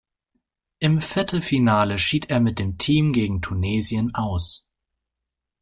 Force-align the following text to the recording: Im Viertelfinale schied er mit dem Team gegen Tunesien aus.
Im 0.79 0.99
Viertelfinale 0.99 1.99
schied 1.99 2.31
er 2.31 2.39
mit 2.39 2.57
dem 2.57 2.79
Team 2.79 3.13
gegen 3.13 3.43
Tunesien 3.43 4.15
aus. 4.15 4.65